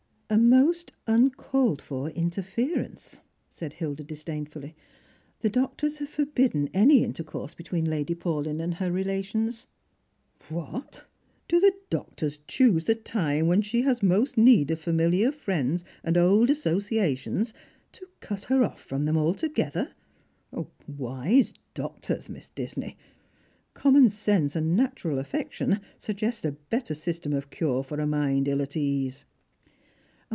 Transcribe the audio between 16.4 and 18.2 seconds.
associations to